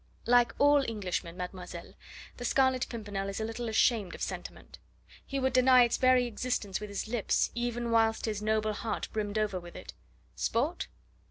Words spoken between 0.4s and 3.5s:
all Englishmen, mademoiselle, the Scarlet Pimpernel is a